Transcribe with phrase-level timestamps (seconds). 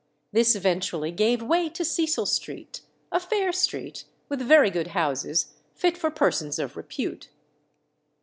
[0.31, 5.95] This eventually gave way to Cecil Street, a fair street, with very good houses, fit
[5.95, 7.29] for persons of repute.